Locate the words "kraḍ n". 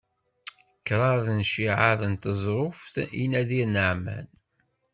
0.87-1.39